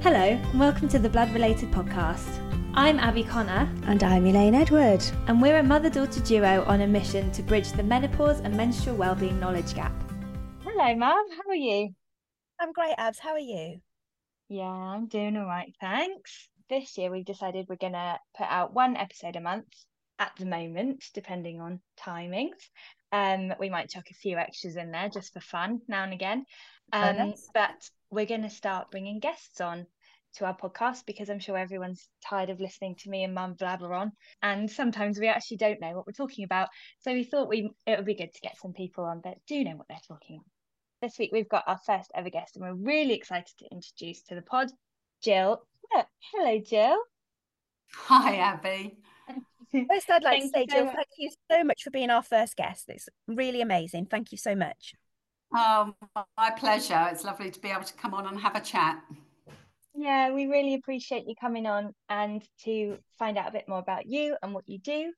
[0.00, 2.28] Hello, and welcome to the Blood Related Podcast.
[2.74, 5.02] I'm Abby Connor, And I'm Elaine Edward.
[5.26, 8.96] and we're a mother daughter duo on a mission to bridge the menopause and menstrual
[8.96, 9.92] wellbeing knowledge gap.
[10.64, 11.90] Hello, Mav, how are you?
[12.60, 13.18] I'm great, Abs.
[13.18, 13.80] How are you?
[14.48, 16.48] Yeah, I'm doing all right, thanks.
[16.70, 19.66] This year we've decided we're going to put out one episode a month
[20.18, 22.50] at the moment, depending on timings.
[23.10, 26.44] Um, we might chuck a few extras in there just for fun now and again.
[26.92, 27.48] Um, nice.
[27.54, 29.86] but we're going to start bringing guests on
[30.34, 33.92] to our podcast because I'm sure everyone's tired of listening to me and mum blabber
[33.94, 34.12] on.
[34.42, 36.68] And sometimes we actually don't know what we're talking about.
[37.00, 39.64] So we thought we it would be good to get some people on that do
[39.64, 41.08] know what they're talking about.
[41.08, 44.34] This week we've got our first ever guest, and we're really excited to introduce to
[44.34, 44.70] the pod
[45.22, 45.62] Jill.
[46.32, 46.98] Hello, Jill.
[47.94, 48.98] Hi, Abby.
[49.72, 50.94] First, I'd like Thank to say, Jill, much.
[50.94, 52.84] thank you so much for being our first guest.
[52.88, 54.06] It's really amazing.
[54.06, 54.94] Thank you so much.
[55.56, 55.94] Um,
[56.36, 57.08] my pleasure.
[57.10, 59.02] It's lovely to be able to come on and have a chat.
[59.94, 64.06] Yeah, we really appreciate you coming on and to find out a bit more about
[64.06, 65.12] you and what you do.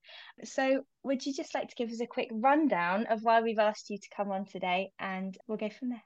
[0.45, 3.91] So, would you just like to give us a quick rundown of why we've asked
[3.91, 6.03] you to come on today, and we'll go from there.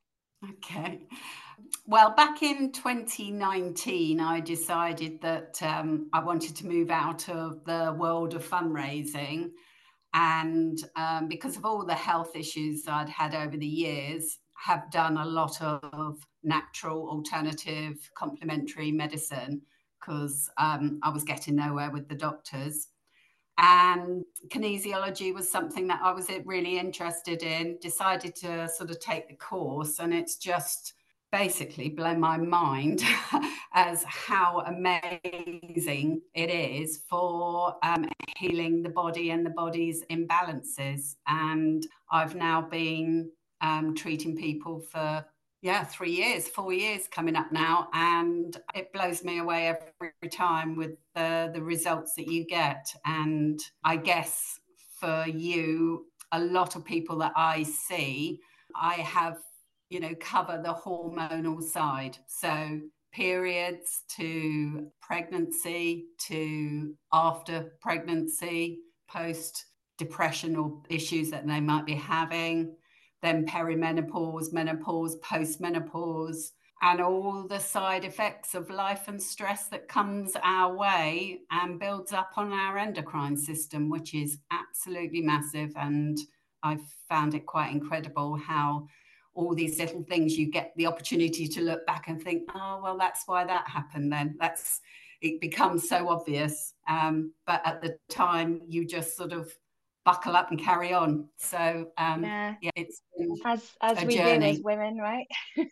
[0.53, 1.07] Okay.
[1.87, 7.95] Well, back in 2019, I decided that um, I wanted to move out of the
[7.97, 9.51] world of fundraising.
[10.15, 15.17] And um, because of all the health issues I'd had over the years, have done
[15.17, 19.61] a lot of natural, alternative, complementary medicine
[20.01, 22.89] because um, I was getting nowhere with the doctors.
[23.59, 29.29] And kinesiology was something that I was really interested in, decided to sort of take
[29.29, 30.95] the course, and it's just
[31.35, 33.03] basically blow my mind
[33.75, 41.17] as how amazing it is for um, healing the body and the body's imbalances.
[41.27, 45.27] And I've now been um, treating people for
[45.61, 50.77] yeah, three years, four years coming up now, and it blows me away every time
[50.77, 52.87] with the the results that you get.
[53.07, 54.61] And I guess
[55.01, 58.41] for you, a lot of people that I see,
[58.77, 59.39] I have,
[59.95, 62.19] you know, cover the hormonal side.
[62.27, 62.81] So
[63.13, 69.67] periods to pregnancy to after pregnancy, post
[69.97, 72.75] depression or issues that they might be having
[73.23, 76.51] then perimenopause, menopause, postmenopause,
[76.83, 82.13] and all the side effects of life and stress that comes our way and builds
[82.13, 85.73] up on our endocrine system, which is absolutely massive.
[85.77, 86.19] And
[86.63, 88.89] I've found it quite incredible how
[89.35, 92.97] all these little things you get the opportunity to look back and think, oh, well,
[92.97, 94.37] that's why that happened then.
[94.39, 94.81] That's
[95.21, 96.75] it becomes so obvious.
[96.89, 99.53] Um, but at the time, you just sort of
[100.05, 101.29] buckle up and carry on.
[101.39, 102.55] So um, Yeah.
[102.61, 103.01] yeah, it's
[103.45, 105.27] As as we do as women, right?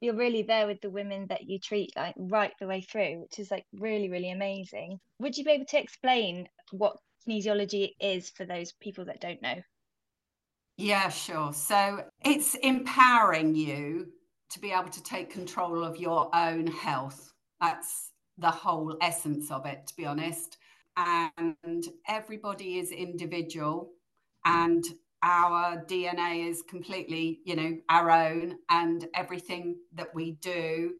[0.00, 3.38] You're really there with the women that you treat like right the way through, which
[3.38, 4.98] is like really, really amazing.
[5.18, 6.96] Would you be able to explain what
[7.28, 9.56] kinesiology is for those people that don't know?
[10.78, 11.52] Yeah, sure.
[11.52, 14.06] So it's empowering you
[14.50, 17.32] to be able to take control of your own health.
[17.60, 20.56] That's the whole essence of it, to be honest.
[20.96, 23.90] And everybody is individual,
[24.44, 24.84] and
[25.22, 30.92] our DNA is completely, you know, our own, and everything that we do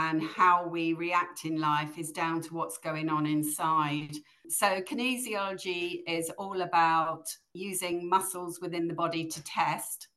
[0.00, 4.16] and how we react in life is down to what's going on inside.
[4.48, 10.08] So, kinesiology is all about using muscles within the body to test.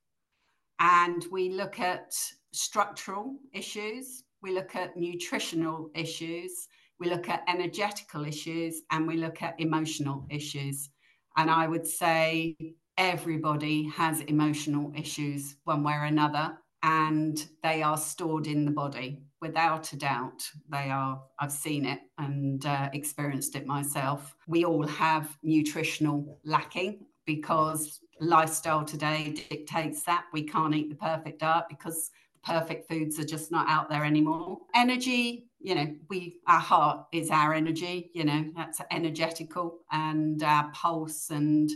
[0.80, 2.14] And we look at
[2.54, 6.68] structural issues, we look at nutritional issues,
[7.00, 10.90] we look at energetical issues, and we look at emotional issues.
[11.36, 12.56] And I would say
[12.98, 19.24] everybody has emotional issues one way or another, and they are stored in the body
[19.44, 20.50] without a doubt.
[20.70, 24.36] They are, I've seen it and uh, experienced it myself.
[24.48, 31.40] We all have nutritional lacking because lifestyle today dictates that we can't eat the perfect
[31.42, 32.10] diet because
[32.42, 34.60] perfect foods are just not out there anymore.
[34.74, 40.72] Energy, you know, we our heart is our energy, you know, that's energetical and our
[40.72, 41.70] pulse and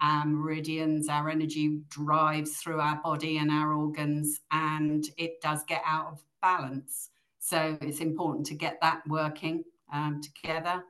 [0.00, 5.82] our meridians, our energy drives through our body and our organs and it does get
[5.86, 7.10] out of balance.
[7.44, 10.84] So it's important to get that working um, together.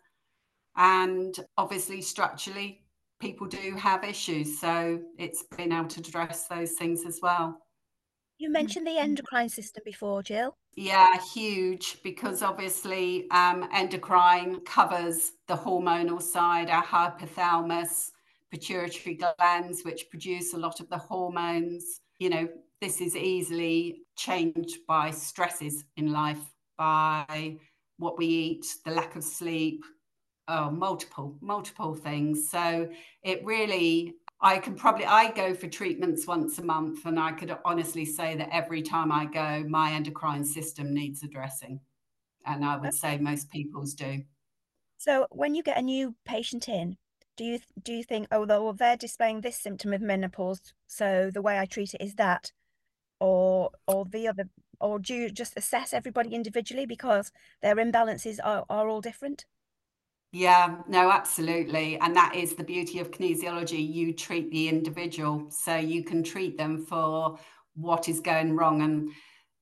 [0.76, 2.82] And obviously, structurally,
[3.19, 4.60] people do have issues.
[4.60, 7.58] So it's been able to address those things as well.
[8.37, 10.54] You mentioned the endocrine system before, Jill.
[10.75, 18.10] Yeah, huge because obviously um, endocrine covers the hormonal side, our hypothalamus,
[18.50, 22.00] pituitary glands, which produce a lot of the hormones.
[22.22, 22.48] You know,
[22.80, 26.38] this is easily changed by stresses in life
[26.78, 27.56] by
[27.98, 29.84] what we eat, the lack of sleep,
[30.46, 32.48] oh, multiple, multiple things.
[32.48, 32.88] So
[33.24, 37.58] it really, I can probably, I go for treatments once a month, and I could
[37.64, 41.80] honestly say that every time I go, my endocrine system needs addressing.
[42.46, 44.22] And I would say most people's do.
[44.96, 46.98] So when you get a new patient in,
[47.37, 51.43] do you do you think, oh, well, they're displaying this symptom of menopause, so the
[51.43, 52.52] way I treat it is that,
[53.20, 54.49] or or the other,
[54.81, 57.32] or do you just assess everybody individually because
[57.62, 59.44] their imbalances are, are all different?
[60.32, 61.99] Yeah, no, absolutely.
[61.99, 63.93] And that is the beauty of kinesiology.
[63.93, 67.38] You treat the individual, so you can treat them for
[67.75, 68.82] what is going wrong.
[68.82, 69.11] And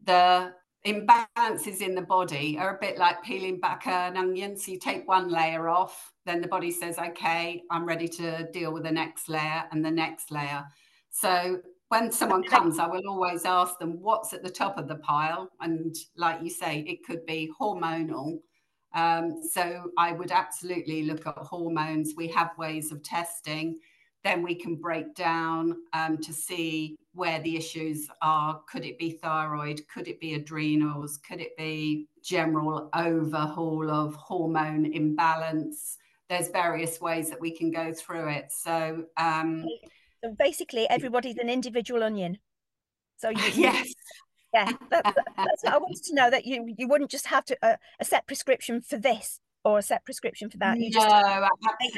[0.05, 0.53] the
[0.87, 4.57] imbalances in the body are a bit like peeling back an onion.
[4.57, 8.73] So you take one layer off, then the body says, okay, I'm ready to deal
[8.73, 10.65] with the next layer and the next layer.
[11.11, 14.97] So when someone comes, I will always ask them what's at the top of the
[14.97, 15.51] pile.
[15.61, 18.39] And like you say, it could be hormonal
[18.93, 22.15] um, so I would absolutely look at hormones.
[22.17, 23.79] We have ways of testing.
[24.25, 28.61] Then we can break down um, to see where the issues are.
[28.71, 29.83] Could it be thyroid?
[29.93, 31.19] Could it be adrenals?
[31.19, 35.97] Could it be general overhaul of hormone imbalance?
[36.31, 38.53] There's various ways that we can go through it.
[38.53, 39.67] So, um,
[40.25, 42.39] so basically, everybody's an individual onion.
[43.19, 43.93] So you, yes,
[44.53, 45.05] yeah that,
[45.37, 48.05] that's what i wanted to know that you you wouldn't just have to uh, a
[48.05, 51.49] set prescription for this or a set prescription for that you just no,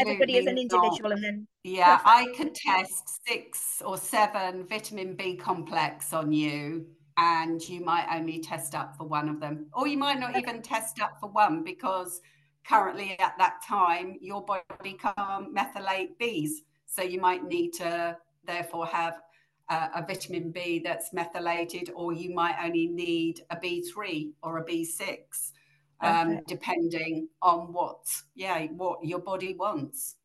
[0.01, 1.13] everybody is an individual not.
[1.13, 6.87] and then yeah i could test six or seven vitamin b complex on you
[7.19, 10.63] and you might only test up for one of them or you might not even
[10.63, 12.21] test up for one because
[12.67, 18.87] currently at that time your body can't methylate b's so you might need to therefore
[18.87, 19.21] have
[19.69, 24.65] uh, a vitamin B that's methylated, or you might only need a B3 or a
[24.65, 25.53] B6,
[26.01, 26.41] um, okay.
[26.47, 28.05] depending on what,
[28.35, 30.17] yeah, what your body wants.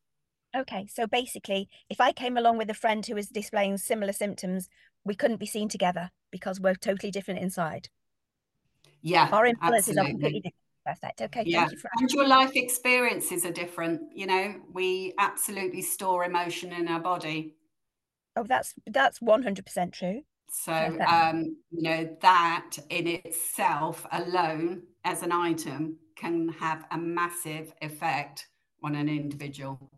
[0.55, 4.67] Okay, so basically, if I came along with a friend who was displaying similar symptoms,
[5.05, 7.87] we couldn't be seen together because we're totally different inside.
[9.01, 10.55] Yeah, our influences are completely different.
[10.87, 11.21] Perfect.
[11.21, 11.43] Okay.
[11.45, 11.67] Yeah.
[11.69, 14.01] You and your life experiences are different.
[14.15, 17.57] You know, we absolutely store emotion in our body.
[18.37, 20.21] Oh, that's that's one hundred percent true.
[20.49, 20.71] So,
[21.05, 28.47] um, you know, that in itself alone as an item can have a massive effect
[28.81, 29.91] on an individual.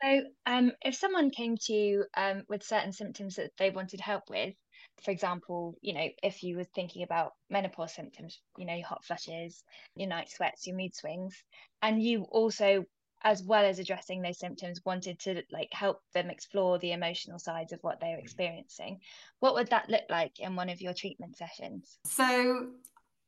[0.00, 4.30] So, um, if someone came to you um, with certain symptoms that they wanted help
[4.30, 4.54] with,
[5.02, 9.04] for example, you know, if you were thinking about menopause symptoms, you know, your hot
[9.04, 9.62] flushes,
[9.94, 11.42] your night sweats, your mood swings,
[11.82, 12.84] and you also
[13.22, 17.72] as well as addressing those symptoms wanted to like help them explore the emotional sides
[17.72, 18.98] of what they're experiencing
[19.40, 21.98] what would that look like in one of your treatment sessions?
[22.04, 22.68] So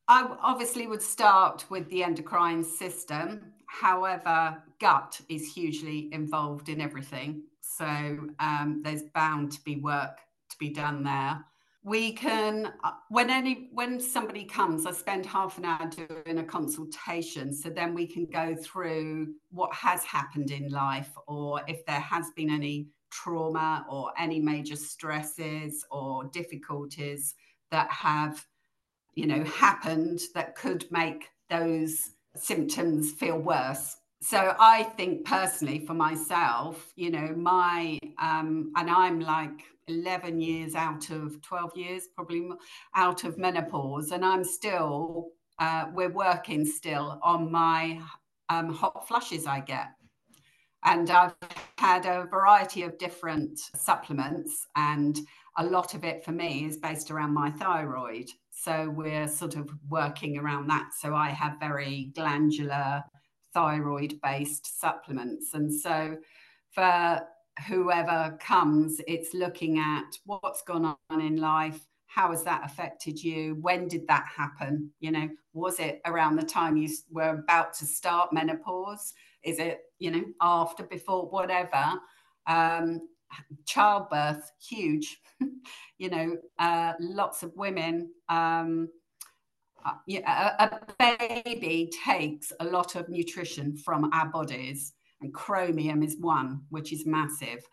[0.09, 3.53] i obviously would start with the endocrine system.
[3.67, 7.43] However gut is hugely involved in everything.
[7.61, 7.85] So
[8.39, 10.17] um, there's bound to be work
[10.49, 11.43] to be done there
[11.83, 16.43] we can uh, when any when somebody comes i spend half an hour doing a
[16.43, 21.99] consultation so then we can go through what has happened in life or if there
[21.99, 27.35] has been any trauma or any major stresses or difficulties
[27.69, 28.45] that have
[29.15, 35.93] you know happened that could make those symptoms feel worse so i think personally for
[35.93, 42.49] myself you know my um and i'm like 11 years out of 12 years, probably
[42.95, 44.11] out of menopause.
[44.11, 47.99] And I'm still, uh, we're working still on my
[48.49, 49.87] um, hot flushes I get.
[50.85, 51.35] And I've
[51.77, 55.17] had a variety of different supplements, and
[55.57, 58.29] a lot of it for me is based around my thyroid.
[58.51, 60.89] So we're sort of working around that.
[60.99, 63.01] So I have very glandular
[63.53, 65.53] thyroid based supplements.
[65.53, 66.17] And so
[66.71, 67.21] for
[67.67, 71.85] whoever comes, it's looking at what's gone on in life.
[72.07, 73.55] How has that affected you?
[73.61, 74.91] When did that happen?
[74.99, 79.13] You know, was it around the time you were about to start menopause?
[79.43, 81.99] Is it, you know, after, before, whatever?
[82.47, 83.01] Um,
[83.65, 85.19] childbirth, huge.
[85.97, 88.11] you know, uh, lots of women.
[88.29, 88.89] Um,
[89.85, 96.61] a, a baby takes a lot of nutrition from our bodies and chromium is one,
[96.69, 97.65] which is massive.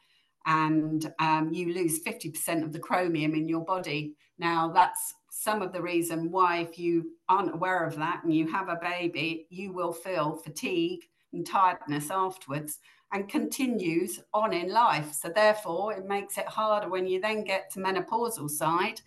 [0.47, 4.15] And um, you lose 50% of the chromium in your body.
[4.39, 8.51] Now, that's some of the reason why, if you aren't aware of that and you
[8.51, 11.01] have a baby, you will feel fatigue
[11.33, 12.79] and tiredness afterwards
[13.13, 15.13] and continues on in life.
[15.13, 19.01] So, therefore, it makes it harder when you then get to menopausal side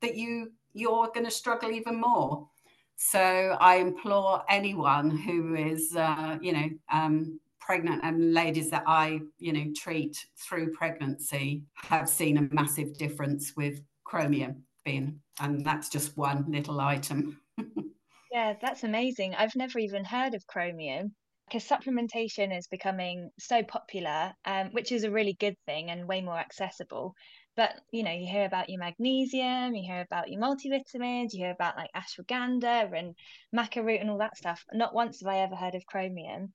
[0.00, 2.48] that you you're going to struggle even more.
[2.96, 9.20] So I implore anyone who is, uh, you know, um, pregnant and ladies that I,
[9.38, 15.88] you know, treat through pregnancy have seen a massive difference with chromium being, and that's
[15.88, 17.40] just one little item.
[18.32, 19.34] yeah, that's amazing.
[19.34, 21.14] I've never even heard of chromium
[21.46, 26.20] because supplementation is becoming so popular, um, which is a really good thing and way
[26.20, 27.14] more accessible.
[27.58, 31.50] But you know, you hear about your magnesium, you hear about your multivitamins, you hear
[31.50, 33.16] about like ashwagandha and
[33.52, 34.64] maca root and all that stuff.
[34.72, 36.52] Not once have I ever heard of chromium.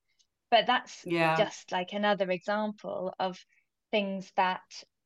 [0.50, 1.36] But that's yeah.
[1.36, 3.38] just like another example of
[3.92, 4.62] things that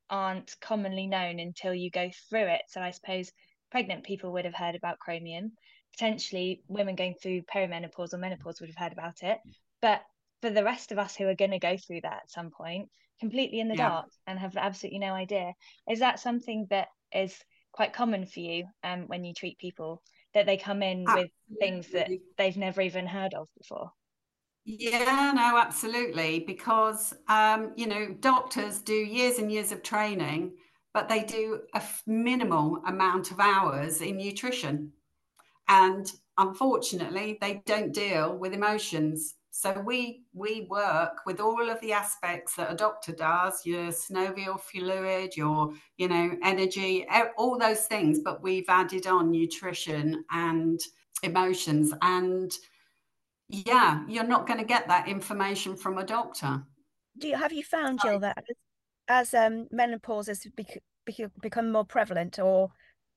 [0.07, 2.61] aren't commonly known until you go through it.
[2.67, 3.31] So I suppose
[3.71, 5.53] pregnant people would have heard about chromium.
[5.93, 9.39] Potentially, women going through perimenopause or menopause would have heard about it.
[9.81, 10.01] But
[10.43, 12.89] for the rest of us who are going to go through that at some point,
[13.19, 13.89] completely in the yeah.
[13.89, 15.53] dark and have absolutely no idea,
[15.89, 17.37] is that something that is
[17.71, 20.01] quite common for you um, when you treat people
[20.33, 21.31] that they come in absolutely.
[21.49, 23.91] with things that they've never even heard of before?
[24.65, 26.43] Yeah, no, absolutely.
[26.45, 30.55] Because, um, you know, doctors do years and years of training,
[30.93, 34.91] but they do a minimal amount of hours in nutrition.
[35.69, 39.35] And unfortunately, they don't deal with emotions.
[39.51, 44.59] So we we work with all of the aspects that a doctor does, your synovial
[44.59, 48.19] fluid, your you know energy, all those things.
[48.19, 50.79] But we've added on nutrition and
[51.23, 52.51] emotions, and
[53.49, 56.63] yeah, you're not going to get that information from a doctor.
[57.17, 58.43] Do you have you found Jill that
[59.07, 62.69] as, um, menopause has bec- bec- become more prevalent or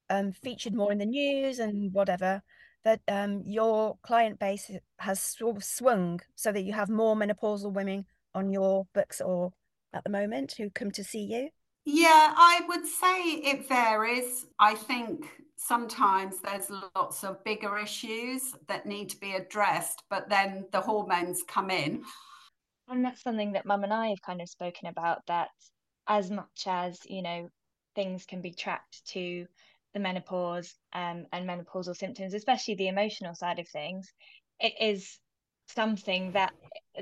[0.08, 2.42] um, featured more in the news and whatever?
[2.84, 7.72] That um, your client base has sort of swung so that you have more menopausal
[7.72, 9.52] women on your books or
[9.92, 11.48] at the moment who come to see you?
[11.84, 14.46] Yeah, I would say it varies.
[14.58, 20.66] I think sometimes there's lots of bigger issues that need to be addressed, but then
[20.72, 22.02] the hormones come in.
[22.88, 25.48] And that's something that mum and I have kind of spoken about that
[26.08, 27.48] as much as, you know,
[27.94, 29.46] things can be tracked to
[29.94, 34.12] the menopause um, and menopausal symptoms, especially the emotional side of things,
[34.60, 35.18] it is
[35.68, 36.52] something that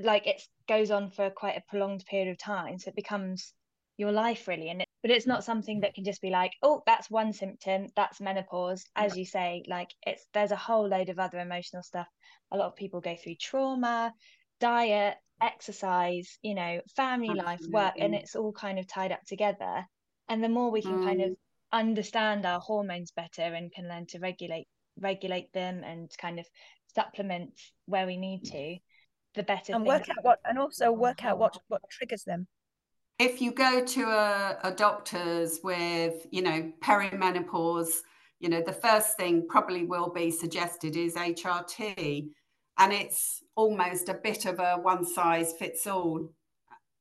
[0.00, 2.78] like it goes on for quite a prolonged period of time.
[2.78, 3.54] So it becomes
[3.96, 4.68] your life really.
[4.70, 7.88] And it, but it's not something that can just be like, oh, that's one symptom,
[7.96, 8.84] that's menopause.
[8.96, 12.06] As you say, like it's there's a whole load of other emotional stuff.
[12.52, 14.14] A lot of people go through trauma,
[14.60, 17.34] diet, exercise, you know, family Absolutely.
[17.34, 19.86] life, work, and it's all kind of tied up together.
[20.28, 24.06] And the more we can kind of mm understand our hormones better and can learn
[24.06, 24.66] to regulate
[25.00, 26.46] regulate them and kind of
[26.94, 27.50] supplement
[27.86, 28.76] where we need to
[29.34, 32.46] the better and work out what and also work out what what triggers them.
[33.18, 37.90] If you go to a, a doctor's with you know perimenopause
[38.40, 42.28] you know the first thing probably will be suggested is hrt
[42.78, 46.32] and it's almost a bit of a one size fits all.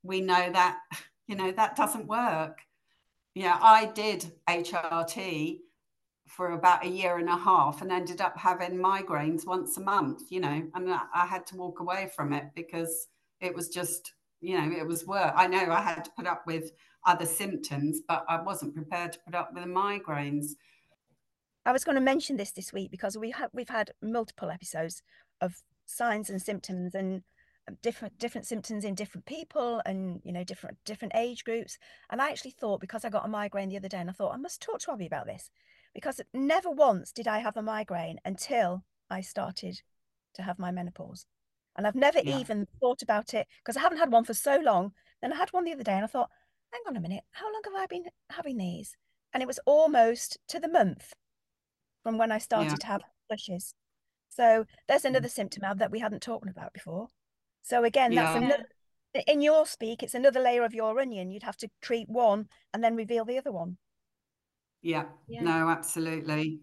[0.03, 0.77] We know that
[1.27, 2.59] you know that doesn't work
[3.37, 5.59] yeah, I did HRT
[6.27, 10.23] for about a year and a half and ended up having migraines once a month,
[10.31, 13.07] you know, and I had to walk away from it because
[13.39, 15.33] it was just, you know, it was work.
[15.35, 16.71] I know I had to put up with
[17.05, 20.53] other symptoms, but I wasn't prepared to put up with the migraines.
[21.63, 25.03] I was going to mention this this week because we have we've had multiple episodes
[25.41, 27.21] of signs and symptoms and
[27.81, 31.77] different different symptoms in different people and you know different different age groups.
[32.09, 34.33] And i actually thought because i got a migraine the other day and i thought
[34.33, 35.49] i must talk to abby about this.
[35.93, 39.81] Because never once did i have a migraine until i started
[40.35, 41.25] to have my menopause.
[41.75, 42.39] And i've never yeah.
[42.39, 44.93] even thought about it because i haven't had one for so long.
[45.21, 46.29] Then i had one the other day and i thought
[46.71, 48.95] hang on a minute how long have i been having these?
[49.33, 51.13] And it was almost to the month
[52.03, 52.75] from when i started yeah.
[52.75, 53.73] to have flushes
[54.29, 55.09] so there's mm.
[55.09, 57.09] another symptom that we hadn't talked about before
[57.67, 58.45] so again, that's yeah.
[58.45, 58.65] another
[59.25, 61.31] in your speak, it's another layer of your onion.
[61.31, 63.77] You'd have to treat one and then reveal the other one.
[64.81, 65.05] Yeah.
[65.27, 65.41] yeah.
[65.41, 66.61] No, absolutely.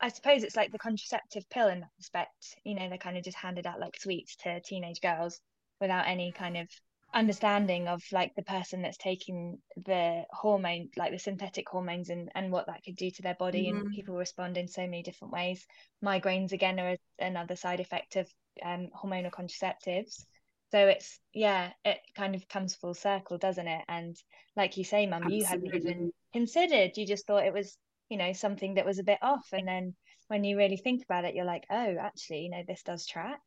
[0.00, 2.56] I suppose it's like the contraceptive pill in that respect.
[2.64, 5.40] You know, they're kind of just handed out like sweets to teenage girls
[5.80, 6.68] without any kind of
[7.14, 12.52] understanding of like the person that's taking the hormone, like the synthetic hormones, and and
[12.52, 13.68] what that could do to their body.
[13.68, 13.80] Mm-hmm.
[13.80, 15.66] And people respond in so many different ways.
[16.04, 18.28] Migraines again are another side effect of
[18.64, 20.24] um, hormonal contraceptives
[20.72, 23.84] so it's yeah it kind of comes full circle doesn't it?
[23.88, 24.16] And
[24.56, 26.96] like you say mum you hadn't even considered.
[26.96, 27.76] You just thought it was
[28.08, 29.48] you know something that was a bit off.
[29.52, 29.94] And then
[30.28, 33.40] when you really think about it you're like oh actually you know this does track.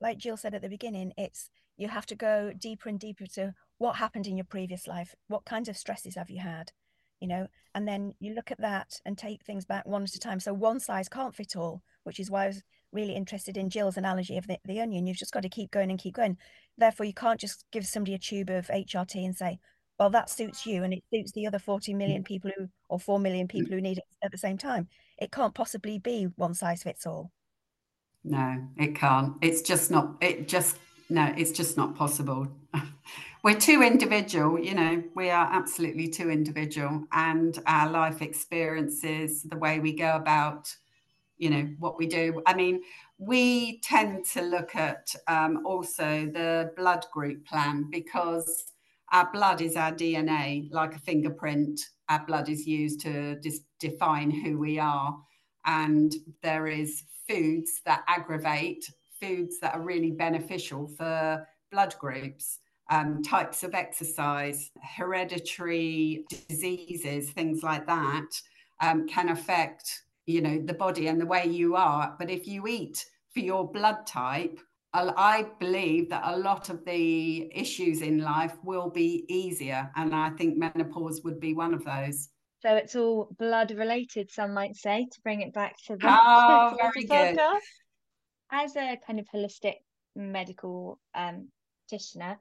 [0.00, 3.54] Like jill said at the beginning it's you have to go deeper and deeper to
[3.78, 5.14] what happened in your previous life.
[5.28, 6.72] What kinds of stresses have you had?
[7.20, 10.18] You know and then you look at that and take things back one at a
[10.18, 10.40] time.
[10.40, 12.52] So one size can't fit all which is why
[12.92, 15.06] really interested in Jill's analogy of the, the onion.
[15.06, 16.36] You've just got to keep going and keep going.
[16.78, 19.58] Therefore, you can't just give somebody a tube of HRT and say,
[19.98, 21.96] well, that suits you and it suits the other 40 mm.
[21.96, 23.50] million people who, or 4 million mm.
[23.50, 24.88] people who need it at the same time.
[25.18, 27.30] It can't possibly be one size fits all.
[28.24, 29.34] No, it can't.
[29.42, 30.78] It's just not, it just,
[31.10, 32.48] no, it's just not possible.
[33.42, 39.56] We're too individual, you know, we are absolutely too individual, and our life experiences, the
[39.56, 40.74] way we go about
[41.40, 42.42] you know what we do.
[42.46, 42.82] I mean
[43.18, 48.72] we tend to look at um, also the blood group plan because
[49.12, 51.78] our blood is our dna like a fingerprint
[52.10, 55.16] our blood is used to dis- define who we are.
[55.64, 58.84] And there is foods that aggravate
[59.20, 62.58] foods that are really beneficial for blood groups
[62.90, 68.26] um, types of exercise hereditary diseases things like that
[68.80, 72.66] um, can affect you know the body and the way you are but if you
[72.66, 74.58] eat for your blood type
[74.92, 80.30] I believe that a lot of the issues in life will be easier, and I
[80.30, 82.28] think menopause would be one of those.
[82.60, 86.76] So it's all blood related, some might say, to bring it back to the, oh,
[86.76, 87.40] very good.
[88.52, 89.76] As a kind of holistic
[90.16, 91.48] medical um,
[91.88, 92.38] practitioner,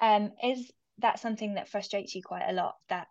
[0.00, 2.74] um, is that something that frustrates you quite a lot?
[2.88, 3.06] That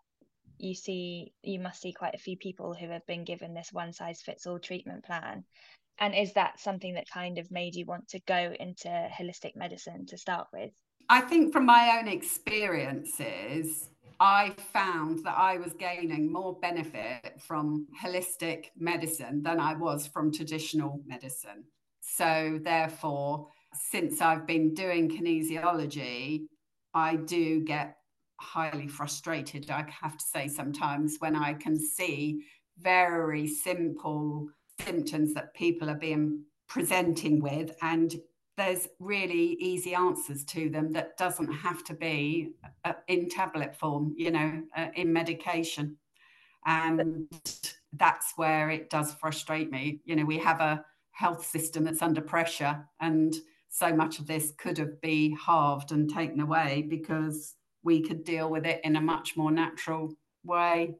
[0.64, 3.92] you see you must see quite a few people who have been given this one
[3.92, 5.44] size fits all treatment plan.
[6.00, 10.06] And is that something that kind of made you want to go into holistic medicine
[10.06, 10.72] to start with?
[11.08, 13.90] I think from my own experiences
[14.20, 20.32] i found that i was gaining more benefit from holistic medicine than i was from
[20.32, 21.64] traditional medicine.
[22.00, 23.48] So therefore
[23.90, 26.46] since i've been doing kinesiology
[26.94, 27.96] i do get
[28.44, 32.44] highly frustrated, I have to say, sometimes when I can see
[32.78, 34.48] very simple
[34.80, 38.14] symptoms that people are being presenting with and
[38.56, 42.50] there's really easy answers to them that doesn't have to be
[42.84, 45.96] uh, in tablet form you know uh, in medication.
[46.66, 47.28] And
[47.92, 50.00] that's where it does frustrate me.
[50.04, 53.34] You know we have a health system that's under pressure and
[53.68, 57.54] so much of this could have been halved and taken away because
[57.84, 60.94] we could deal with it in a much more natural way.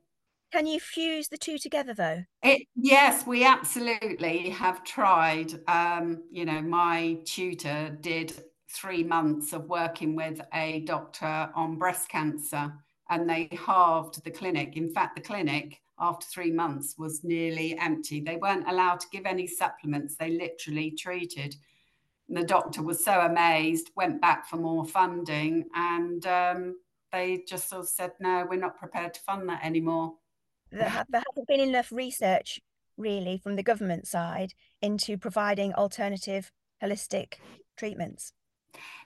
[0.53, 2.23] Can you fuse the two together though?
[2.43, 5.53] It, yes, we absolutely have tried.
[5.67, 12.09] Um, you know, my tutor did three months of working with a doctor on breast
[12.09, 12.73] cancer
[13.11, 14.77] and they halved the clinic.
[14.77, 18.21] In fact, the clinic after three months was nearly empty.
[18.21, 21.57] They weren't allowed to give any supplements, they literally treated.
[22.29, 26.77] The doctor was so amazed, went back for more funding, and um,
[27.13, 30.15] they just sort of said, no, we're not prepared to fund that anymore.
[30.73, 32.61] There, ha- there hasn't been enough research,
[32.97, 36.51] really, from the government side into providing alternative
[36.83, 37.35] holistic
[37.77, 38.33] treatments.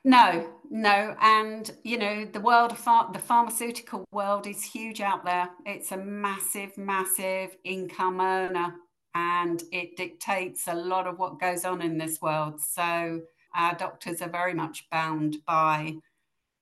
[0.04, 5.24] No, no, and you know the world of phar- the pharmaceutical world is huge out
[5.24, 5.50] there.
[5.66, 8.74] It's a massive, massive income earner
[9.18, 12.60] and it dictates a lot of what goes on in this world.
[12.60, 13.20] So
[13.52, 15.96] our doctors are very much bound by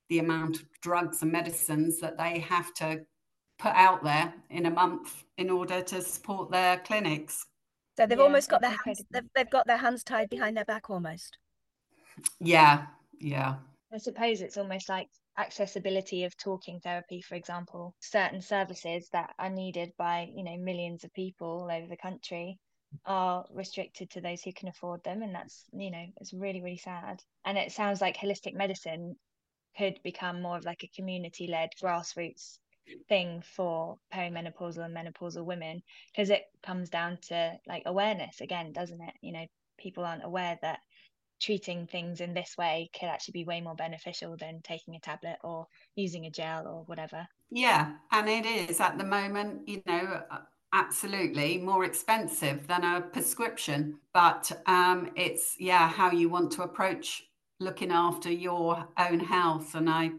[0.09, 3.05] the amount of drugs and medicines that they have to
[3.59, 7.45] put out there in a month in order to support their clinics.
[7.99, 10.65] So they've yeah, almost got their hands, they've, they've got their hands tied behind their
[10.65, 11.37] back almost.
[12.41, 12.87] Yeah,
[13.21, 13.57] yeah.
[13.93, 15.09] I suppose it's almost like
[15.39, 21.05] accessibility of talking therapy, for example, certain services that are needed by, you know, millions
[21.05, 22.59] of people all over the country
[23.05, 25.23] are restricted to those who can afford them.
[25.23, 27.21] And that's, you know, it's really, really sad.
[27.45, 29.17] And it sounds like holistic medicine
[29.77, 32.59] could become more of like a community led grassroots
[33.09, 39.01] thing for perimenopausal and menopausal women because it comes down to like awareness again, doesn't
[39.03, 39.15] it?
[39.21, 39.47] You know,
[39.79, 40.79] people aren't aware that
[41.41, 45.37] treating things in this way could actually be way more beneficial than taking a tablet
[45.43, 47.27] or using a gel or whatever.
[47.51, 50.23] Yeah, and it is at the moment, you know,
[50.73, 57.23] absolutely more expensive than a prescription, but um, it's yeah how you want to approach
[57.61, 59.75] looking after your own health.
[59.75, 60.11] And I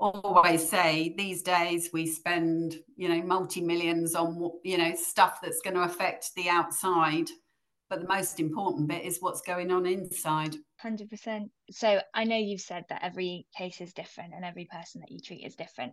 [0.00, 5.60] always say these days we spend you know multi millions on you know stuff that's
[5.62, 7.28] going to affect the outside
[7.92, 12.62] but the most important bit is what's going on inside 100% so i know you've
[12.62, 15.92] said that every case is different and every person that you treat is different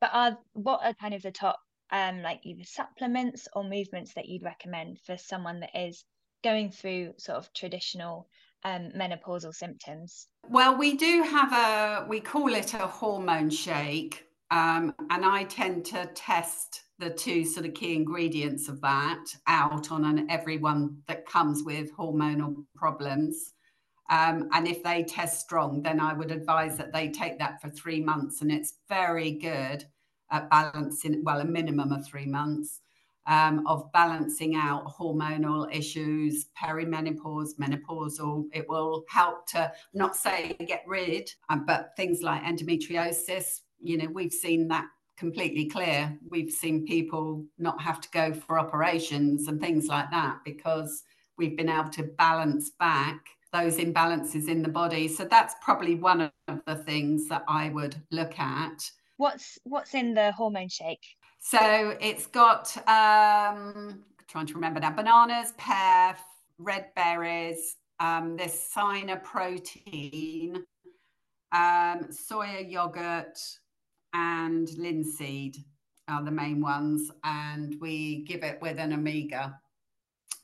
[0.00, 1.58] but are what are kind of the top
[1.90, 6.04] um like either supplements or movements that you'd recommend for someone that is
[6.44, 8.28] going through sort of traditional
[8.64, 10.26] um, menopausal symptoms?
[10.48, 14.26] Well, we do have a, we call it a hormone shake.
[14.50, 19.90] Um, and I tend to test the two sort of key ingredients of that out
[19.90, 23.54] on an everyone that comes with hormonal problems.
[24.10, 27.70] Um, and if they test strong, then I would advise that they take that for
[27.70, 28.42] three months.
[28.42, 29.84] And it's very good
[30.30, 32.80] at balancing, well, a minimum of three months
[33.26, 38.46] um, of balancing out hormonal issues, perimenopause, menopausal.
[38.52, 43.60] It will help to not say get rid, uh, but things like endometriosis.
[43.80, 46.18] You know, we've seen that completely clear.
[46.28, 51.02] We've seen people not have to go for operations and things like that because
[51.36, 53.20] we've been able to balance back
[53.52, 55.08] those imbalances in the body.
[55.08, 58.90] So that's probably one of the things that I would look at.
[59.16, 61.04] What's what's in the hormone shake?
[61.40, 66.16] So it's got um trying to remember now bananas, pear,
[66.58, 70.64] red berries, um, this cyana protein,
[71.52, 73.38] um, soya yogurt,
[74.14, 75.56] and linseed
[76.08, 77.10] are the main ones.
[77.24, 79.58] And we give it with an omega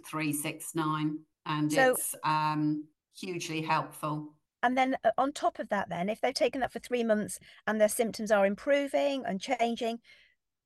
[0.08, 1.18] 369.
[1.46, 2.84] And so, it's um,
[3.18, 4.34] hugely helpful.
[4.62, 7.38] And then uh, on top of that, then, if they've taken that for three months
[7.66, 10.00] and their symptoms are improving and changing,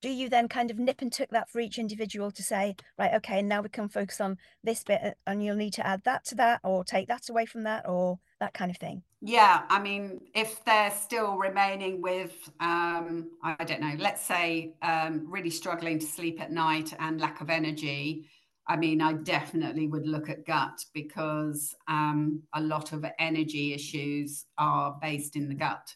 [0.00, 3.14] do you then kind of nip and tuck that for each individual to say, right,
[3.14, 6.02] okay, and now we can focus on this bit uh, and you'll need to add
[6.04, 9.02] that to that or take that away from that or that kind of thing?
[9.20, 15.26] Yeah, I mean, if they're still remaining with, um, I don't know, let's say um,
[15.28, 18.30] really struggling to sleep at night and lack of energy,
[18.66, 24.46] I mean, I definitely would look at gut because um, a lot of energy issues
[24.56, 25.94] are based in the gut.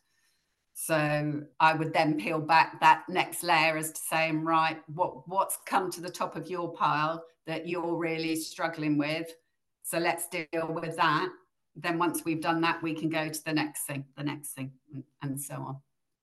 [0.75, 5.59] So I would then peel back that next layer as to saying, right, what what's
[5.67, 9.31] come to the top of your pile that you're really struggling with.
[9.83, 11.29] So let's deal with that.
[11.77, 14.73] Then once we've done that, we can go to the next thing, the next thing,
[15.23, 15.77] and, so on.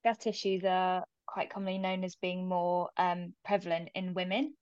[0.04, 4.54] Gut issues are quite commonly known as being more um, prevalent in women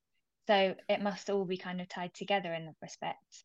[0.49, 3.43] so it must all be kind of tied together in that respect.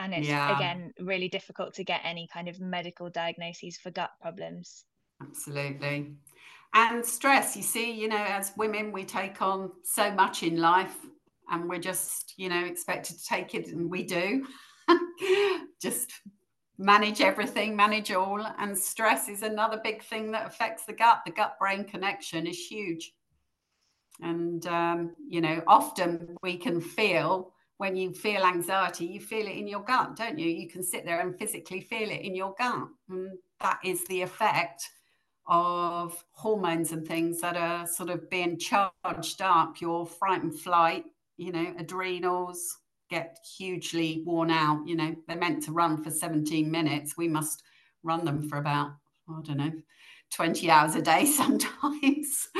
[0.00, 0.56] And it's yeah.
[0.56, 4.84] again really difficult to get any kind of medical diagnoses for gut problems.
[5.22, 6.14] Absolutely.
[6.74, 10.96] And stress, you see, you know, as women, we take on so much in life
[11.50, 14.46] and we're just, you know, expected to take it, and we do.
[15.82, 16.10] just
[16.78, 18.42] manage everything, manage all.
[18.58, 21.20] And stress is another big thing that affects the gut.
[21.26, 23.12] The gut brain connection is huge.
[24.22, 29.56] And, um, you know, often we can feel when you feel anxiety, you feel it
[29.56, 30.48] in your gut, don't you?
[30.48, 32.86] You can sit there and physically feel it in your gut.
[33.10, 34.88] And that is the effect
[35.46, 39.80] of hormones and things that are sort of being charged up.
[39.80, 41.04] Your fright and flight,
[41.36, 42.78] you know, adrenals
[43.10, 44.86] get hugely worn out.
[44.86, 47.16] You know, they're meant to run for 17 minutes.
[47.16, 47.62] We must
[48.02, 48.92] run them for about,
[49.28, 49.72] I don't know,
[50.34, 52.48] 20 hours a day sometimes.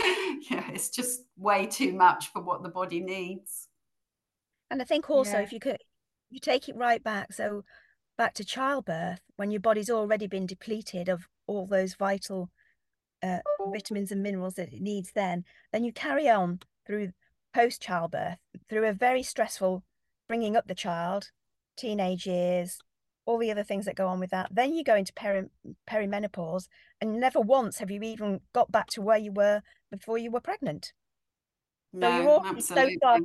[0.51, 3.69] yeah, it's just way too much for what the body needs.
[4.71, 5.43] And I think also yeah.
[5.43, 5.79] if you could
[6.31, 7.63] you take it right back, so
[8.17, 12.51] back to childbirth, when your body's already been depleted of all those vital
[13.23, 13.39] uh,
[13.73, 17.13] vitamins and minerals that it needs then, then you carry on through
[17.55, 19.85] post childbirth, through a very stressful
[20.29, 21.31] bringing up the child,
[21.77, 22.79] teenage years,
[23.27, 24.49] all the other things that go on with that.
[24.51, 25.51] Then you go into peri-
[25.89, 26.69] perimenopause,
[27.01, 30.41] and never once have you even got back to where you were before you were
[30.41, 30.93] pregnant.
[31.93, 32.95] No, so you're already absolutely.
[32.95, 33.19] so far.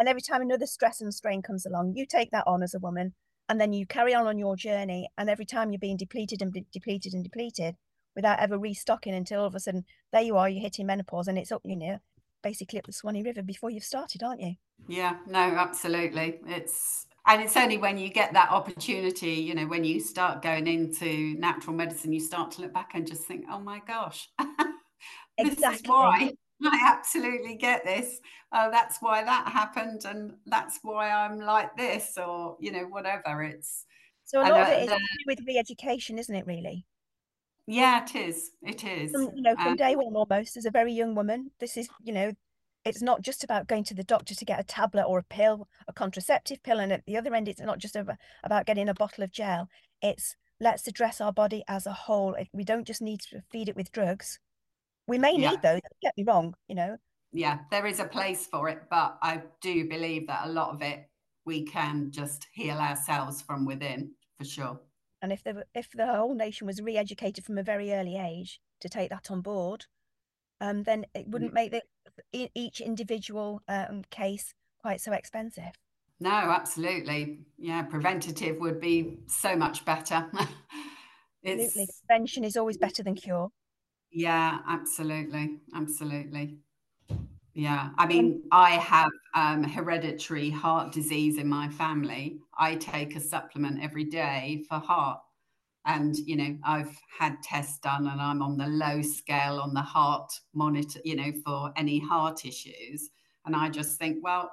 [0.00, 2.78] And every time another stress and strain comes along, you take that on as a
[2.78, 3.14] woman,
[3.48, 5.08] and then you carry on on your journey.
[5.18, 7.76] And every time you're being depleted and depleted and depleted
[8.18, 11.38] without ever restocking until all of a sudden there you are, you're hitting menopause, and
[11.38, 11.98] it's up, you know,
[12.42, 14.54] basically up the Swanee River before you've started, aren't you?
[14.88, 16.40] Yeah, no, absolutely.
[16.48, 20.66] It's and it's only when you get that opportunity you know when you start going
[20.66, 24.30] into natural medicine you start to look back and just think oh my gosh
[25.38, 25.76] this exactly.
[25.76, 26.32] is why
[26.64, 28.18] i absolutely get this
[28.54, 33.42] oh that's why that happened and that's why i'm like this or you know whatever
[33.42, 33.84] it's
[34.24, 36.86] so a lot of it is the, with re-education isn't it really
[37.68, 40.70] yeah it is it is from, you know from um, day one almost as a
[40.70, 42.32] very young woman this is you know
[42.84, 45.68] it's not just about going to the doctor to get a tablet or a pill,
[45.88, 49.24] a contraceptive pill, and at the other end, it's not just about getting a bottle
[49.24, 49.68] of gel.
[50.00, 52.34] It's let's address our body as a whole.
[52.52, 54.38] We don't just need to feed it with drugs.
[55.06, 55.50] We may yeah.
[55.50, 55.80] need those.
[56.02, 56.96] Get me wrong, you know.
[57.32, 60.82] Yeah, there is a place for it, but I do believe that a lot of
[60.82, 61.08] it
[61.44, 64.80] we can just heal ourselves from within, for sure.
[65.20, 68.88] And if the if the whole nation was re-educated from a very early age to
[68.88, 69.86] take that on board,
[70.60, 71.54] um, then it wouldn't mm.
[71.54, 71.82] make the
[72.32, 75.72] each individual um, case quite so expensive.
[76.20, 77.40] No, absolutely.
[77.58, 80.26] Yeah, preventative would be so much better.
[81.46, 81.88] absolutely.
[82.06, 83.50] Prevention is always better than cure.
[84.10, 85.60] Yeah, absolutely.
[85.74, 86.58] Absolutely.
[87.54, 87.90] Yeah.
[87.96, 92.40] I mean, I have um, hereditary heart disease in my family.
[92.58, 95.20] I take a supplement every day for heart.
[95.86, 99.80] And, you know, I've had tests done and I'm on the low scale on the
[99.80, 103.10] heart monitor, you know, for any heart issues.
[103.46, 104.50] And I just think, well,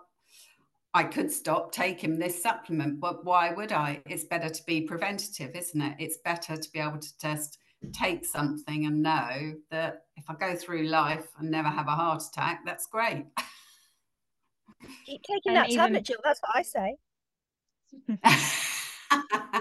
[0.94, 4.02] I could stop taking this supplement, but why would I?
[4.06, 5.96] It's better to be preventative, isn't it?
[6.00, 7.58] It's better to be able to just
[7.92, 12.24] take something and know that if I go through life and never have a heart
[12.24, 13.26] attack, that's great.
[15.06, 15.84] Keep taking and that even...
[15.84, 16.20] tablet, Jill.
[16.24, 16.96] That's what I say.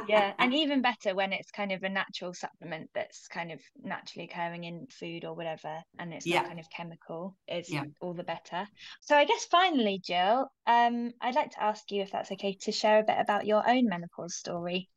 [0.08, 4.28] Yeah and even better when it's kind of a natural supplement that's kind of naturally
[4.30, 6.40] occurring in food or whatever and it's yeah.
[6.40, 7.84] not kind of chemical is yeah.
[8.00, 8.66] all the better
[9.00, 12.72] so i guess finally jill um i'd like to ask you if that's okay to
[12.72, 14.88] share a bit about your own menopause story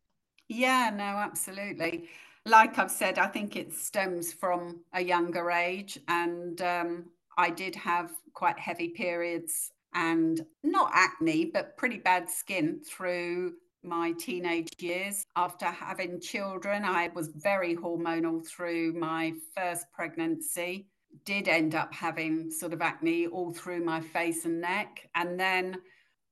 [0.49, 2.07] yeah no absolutely
[2.45, 7.05] like i've said i think it stems from a younger age and um,
[7.37, 14.13] i did have quite heavy periods and not acne, but pretty bad skin through my
[14.19, 15.25] teenage years.
[15.35, 20.87] After having children, I was very hormonal through my first pregnancy.
[21.25, 25.07] Did end up having sort of acne all through my face and neck.
[25.15, 25.77] And then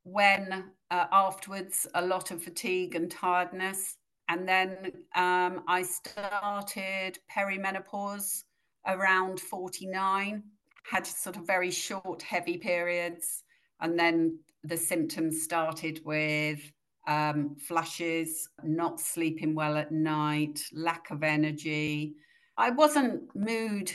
[0.04, 3.98] when uh, afterwards, a lot of fatigue and tiredness.
[4.30, 8.44] And then um, I started perimenopause
[8.88, 10.44] around 49,
[10.84, 13.44] had sort of very short, heavy periods.
[13.82, 16.60] And then the symptoms started with
[17.08, 22.16] um, flushes, not sleeping well at night, lack of energy.
[22.58, 23.92] I wasn't mood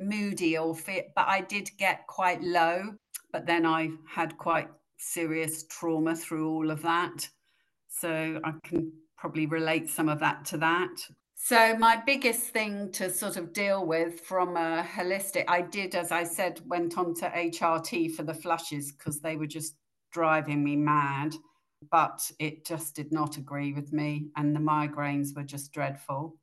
[0.00, 2.94] moody or fit, but I did get quite low.
[3.32, 7.28] But then I had quite serious trauma through all of that.
[7.88, 10.96] So I can probably relate some of that to that.
[11.38, 16.10] So my biggest thing to sort of deal with from a holistic, I did, as
[16.10, 19.76] I said, went on to HRT for the flushes because they were just
[20.12, 21.34] driving me mad
[21.90, 26.36] but it just did not agree with me, and the migraines were just dreadful.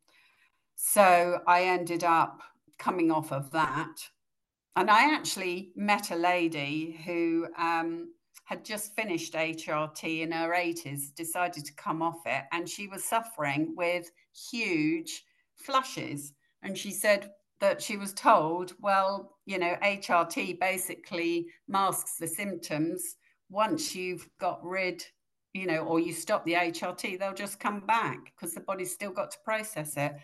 [0.76, 2.42] So I ended up
[2.78, 3.96] coming off of that.
[4.76, 8.14] And I actually met a lady who um,
[8.46, 13.04] had just finished HRT in her 80s, decided to come off it, and she was
[13.04, 14.12] suffering with
[14.52, 15.24] huge
[15.56, 16.34] flushes.
[16.62, 23.16] And she said that she was told, well, you know, HRT basically masks the symptoms.
[23.50, 25.04] Once you've got rid
[25.54, 29.12] you know, or you stop the HRT, they'll just come back because the body's still
[29.12, 30.16] got to process it.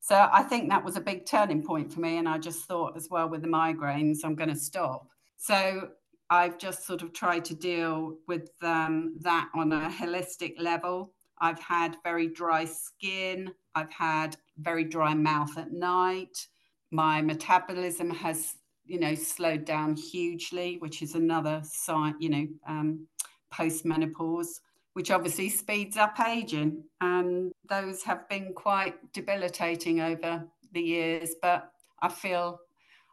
[0.00, 2.18] So I think that was a big turning point for me.
[2.18, 5.08] And I just thought as well with the migraines, I'm going to stop.
[5.38, 5.88] So
[6.34, 11.12] I've just sort of tried to deal with um, that on a holistic level.
[11.38, 13.52] I've had very dry skin.
[13.76, 16.46] I've had very dry mouth at night.
[16.90, 23.06] My metabolism has, you know, slowed down hugely, which is another sign, you know, um,
[23.50, 24.60] post menopause
[24.94, 26.84] which obviously speeds up aging.
[27.00, 31.34] And those have been quite debilitating over the years.
[31.42, 32.60] But I feel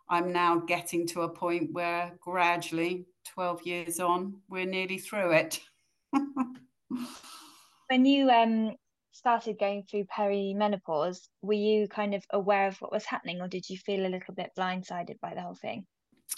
[0.07, 5.59] I'm now getting to a point where gradually, 12 years on, we're nearly through it.
[7.89, 8.75] when you um,
[9.11, 13.69] started going through perimenopause, were you kind of aware of what was happening, or did
[13.69, 15.85] you feel a little bit blindsided by the whole thing?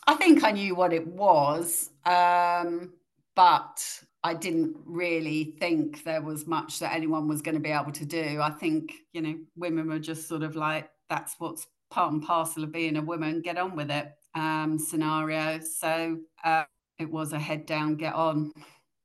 [0.08, 2.94] I think I knew what it was, um,
[3.36, 7.92] but I didn't really think there was much that anyone was going to be able
[7.92, 8.42] to do.
[8.42, 12.64] I think, you know, women were just sort of like, that's what's part and parcel
[12.64, 15.60] of being a woman, get on with it um, scenario.
[15.60, 16.64] So uh,
[17.00, 18.52] it was a head down, get on.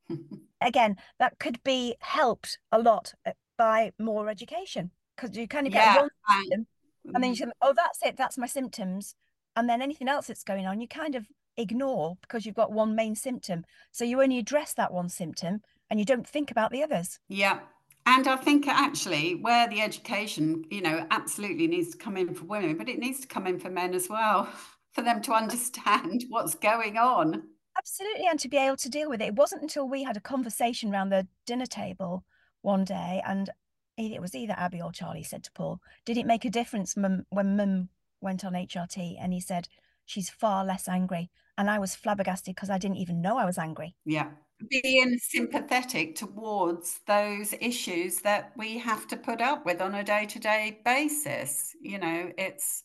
[0.61, 5.73] Again, that could be helped a lot uh, by more education because you kind of
[5.73, 6.67] get yeah, one symptom
[7.15, 9.15] and then you say, oh, that's it, that's my symptoms.
[9.57, 12.95] And then anything else that's going on, you kind of ignore because you've got one
[12.95, 13.65] main symptom.
[13.93, 17.19] So you only address that one symptom and you don't think about the others.
[17.29, 17.61] Yeah.
[18.07, 22.45] And I think actually where the education, you know, absolutely needs to come in for
[22.45, 24.49] women, but it needs to come in for men as well,
[24.99, 27.45] for them to understand what's going on.
[27.79, 28.27] Absolutely.
[28.27, 29.29] And to be able to deal with it.
[29.29, 32.25] It wasn't until we had a conversation around the dinner table
[32.63, 33.49] one day and
[33.97, 37.25] it was either Abby or Charlie said to Paul, Did it make a difference when
[37.31, 37.89] mum
[38.21, 39.17] went on HRT?
[39.21, 39.69] And he said,
[40.05, 41.31] She's far less angry.
[41.57, 43.95] And I was flabbergasted because I didn't even know I was angry.
[44.05, 44.31] Yeah.
[44.69, 50.27] Being sympathetic towards those issues that we have to put up with on a day
[50.27, 51.77] to day basis.
[51.81, 52.83] You know, it's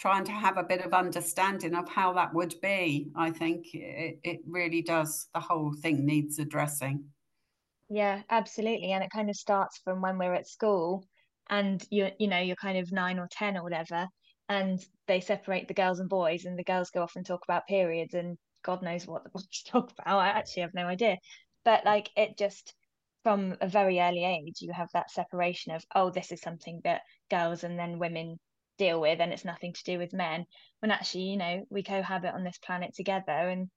[0.00, 3.10] trying to have a bit of understanding of how that would be.
[3.14, 5.28] I think it, it really does.
[5.34, 7.04] The whole thing needs addressing.
[7.88, 8.92] Yeah, absolutely.
[8.92, 11.04] And it kind of starts from when we're at school
[11.48, 14.08] and you you know, you're kind of nine or ten or whatever
[14.50, 17.66] and they separate the girls and boys and the girls go off and talk about
[17.66, 21.16] periods and god knows what the boys talk about i actually have no idea
[21.64, 22.74] but like it just
[23.22, 27.02] from a very early age you have that separation of oh this is something that
[27.30, 28.38] girls and then women
[28.80, 30.44] deal with and it's nothing to do with men
[30.80, 33.68] when actually you know we cohabit on this planet together and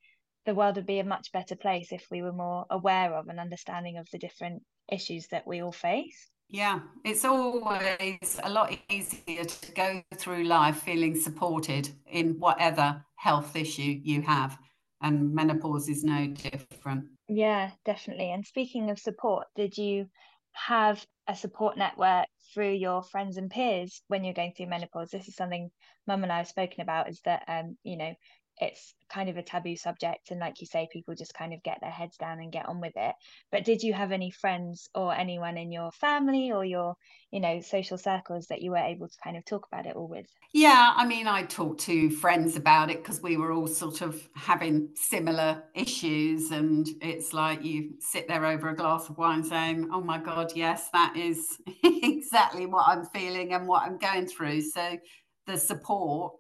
[0.46, 3.40] the world would be a much better place if we were more aware of and
[3.40, 9.44] understanding of the different issues that we all face yeah, it's always a lot easier
[9.44, 14.60] to go through life feeling supported in whatever health issue you have.
[15.02, 17.06] And menopause is no different.
[17.28, 18.32] Yeah, definitely.
[18.32, 20.06] And speaking of support, did you
[20.52, 25.10] have a support network through your friends and peers when you're going through menopause?
[25.12, 25.72] This is something
[26.08, 28.14] Mum and I have spoken about is that, um, you know,
[28.60, 31.78] it's kind of a taboo subject and like you say people just kind of get
[31.82, 33.16] their heads down and get on with it.
[33.52, 36.96] But did you have any friends or anyone in your family or your
[37.32, 40.08] you know social circles that you were able to kind of talk about it all
[40.08, 40.28] with?
[40.54, 44.28] Yeah i mean i talked to friends about it because we were all sort of
[44.36, 49.90] having similar issues and it's like you sit there over a glass of wine saying
[49.92, 54.62] oh my god yes that is exactly what i'm feeling and what i'm going through.
[54.62, 54.98] So
[55.46, 56.34] the support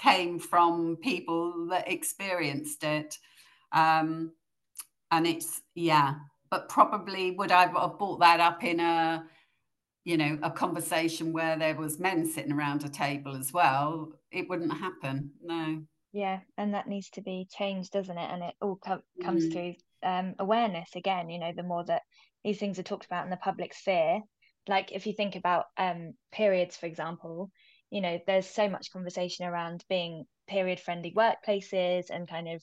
[0.00, 3.16] came from people that experienced it.
[3.72, 4.32] Um,
[5.10, 6.14] and it's, yeah,
[6.50, 9.24] but probably would I have brought that up in a,
[10.04, 14.12] you know, a conversation where there was men sitting around a table as well?
[14.30, 15.32] It wouldn't happen.
[15.42, 15.82] No.
[16.12, 16.40] Yeah.
[16.56, 18.30] And that needs to be changed, doesn't it?
[18.30, 19.52] And it all com- comes mm.
[19.52, 22.02] through um, awareness again, you know, the more that
[22.42, 24.20] these things are talked about in the public sphere.
[24.66, 27.50] Like if you think about um, periods, for example,
[27.90, 32.62] you know there's so much conversation around being period friendly workplaces and kind of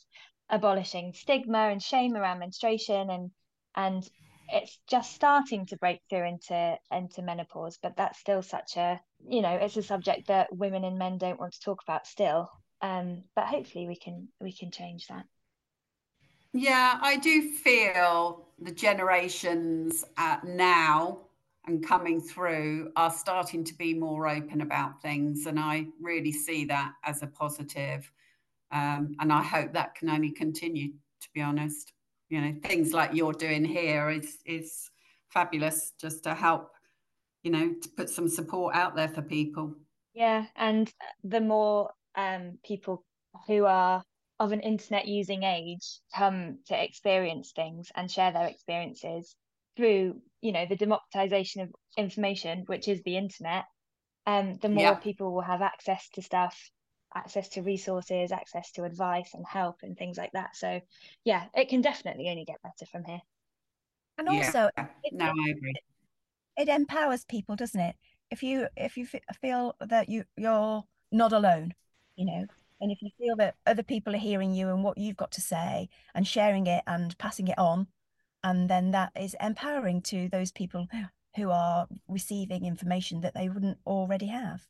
[0.49, 3.31] abolishing stigma and shame around menstruation and
[3.75, 4.09] and
[4.49, 9.41] it's just starting to break through into into menopause but that's still such a you
[9.41, 12.49] know it's a subject that women and men don't want to talk about still.
[12.81, 15.25] Um but hopefully we can we can change that.
[16.53, 21.26] Yeah i do feel the generations uh, now
[21.67, 25.45] and coming through are starting to be more open about things.
[25.45, 28.10] And I really see that as a positive.
[28.71, 31.91] Um, and I hope that can only continue, to be honest.
[32.30, 34.89] You know, things like you're doing here is, is
[35.30, 36.71] fabulous just to help,
[37.43, 39.75] you know, to put some support out there for people.
[40.13, 40.45] Yeah.
[40.56, 40.91] And
[41.23, 43.03] the more um, people
[43.45, 44.03] who are
[44.39, 49.36] of an internet using age come to experience things and share their experiences
[49.77, 53.63] through you know the democratization of information which is the internet
[54.25, 54.93] um the more yeah.
[54.95, 56.69] people will have access to stuff
[57.15, 60.55] access to resources access to advice and help and things like that.
[60.55, 60.81] So
[61.23, 63.21] yeah it can definitely only get better from here.
[64.17, 64.87] And also yeah.
[65.03, 65.73] it, no i agree.
[66.57, 67.95] it empowers people doesn't it?
[68.29, 69.07] If you if you
[69.41, 71.73] feel that you you're not alone
[72.17, 72.45] you know
[72.81, 75.41] and if you feel that other people are hearing you and what you've got to
[75.41, 77.87] say and sharing it and passing it on
[78.47, 80.88] and then that is empowering to those people
[81.36, 84.62] who are receiving information that they wouldn't already have.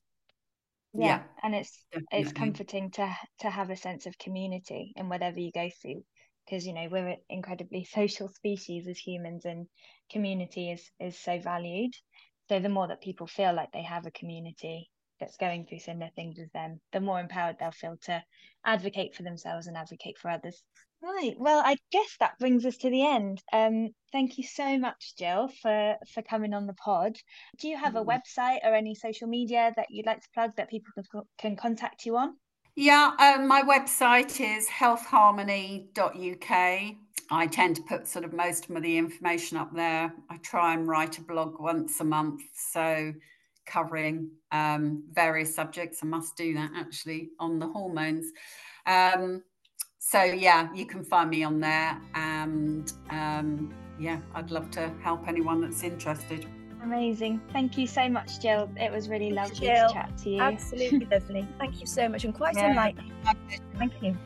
[0.94, 2.20] Yeah, yeah and it's definitely.
[2.20, 6.04] it's comforting to to have a sense of community in whatever you go through
[6.44, 9.68] because you know we're an incredibly social species as humans and
[10.12, 11.94] community is is so valued.
[12.50, 16.10] So the more that people feel like they have a community that's going through similar
[16.16, 18.24] things as them the more empowered they'll feel to
[18.66, 20.64] advocate for themselves and advocate for others
[21.02, 21.36] Right.
[21.38, 23.42] Well, I guess that brings us to the end.
[23.54, 27.18] Um, thank you so much, Jill, for for coming on the pod.
[27.60, 28.08] Do you have a mm.
[28.08, 31.04] website or any social media that you'd like to plug that people can,
[31.38, 32.36] can contact you on?
[32.76, 36.96] Yeah, um, my website is healthharmony.uk.
[37.30, 40.14] I tend to put sort of most of the information up there.
[40.30, 43.14] I try and write a blog once a month, so
[43.66, 46.00] covering um, various subjects.
[46.02, 48.32] I must do that actually on the hormones.
[48.86, 49.44] Um,
[50.10, 55.28] so yeah, you can find me on there, and um, yeah, I'd love to help
[55.28, 56.48] anyone that's interested.
[56.82, 57.42] Amazing.
[57.52, 58.70] Thank you so much, Jill.
[58.78, 60.40] It was really lovely Jill, to chat to you.
[60.40, 61.46] Absolutely lovely.
[61.60, 62.70] Thank you so much, and quite yeah.
[62.70, 63.12] enlightening.
[63.78, 64.18] Thank you.